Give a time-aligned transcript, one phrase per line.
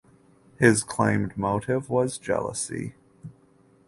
[0.57, 2.95] His claimed motive was jealousy.